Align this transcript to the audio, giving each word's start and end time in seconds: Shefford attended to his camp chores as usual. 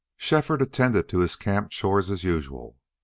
Shefford 0.17 0.63
attended 0.63 1.07
to 1.09 1.19
his 1.19 1.35
camp 1.35 1.69
chores 1.69 2.09
as 2.09 2.23
usual. 2.23 2.75